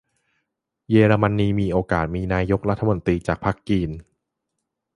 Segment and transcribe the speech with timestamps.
[0.89, 3.91] เยอรมนีมีโอกาสมีนายกรัฐมนตรีจากพรรคกรีน?